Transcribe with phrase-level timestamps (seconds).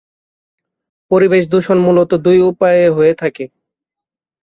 [1.11, 3.45] পরিবেশ দূষণ মূলত দুই উপায়ে হয়ে থাকে।